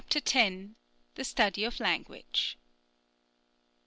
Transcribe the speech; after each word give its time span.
X. 0.09 0.23
THE 1.13 1.23
STUDY 1.23 1.63
OF 1.63 1.79
LANGUAGE. 1.79 2.57